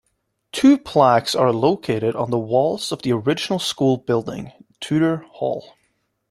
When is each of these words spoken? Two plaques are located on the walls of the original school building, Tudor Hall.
Two 0.51 0.79
plaques 0.79 1.35
are 1.35 1.53
located 1.53 2.15
on 2.15 2.31
the 2.31 2.39
walls 2.39 2.91
of 2.91 3.03
the 3.03 3.11
original 3.13 3.59
school 3.59 3.97
building, 3.97 4.51
Tudor 4.79 5.17
Hall. 5.33 5.75